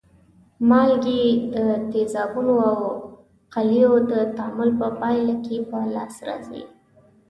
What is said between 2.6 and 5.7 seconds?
او القلیو د تعامل په پایله کې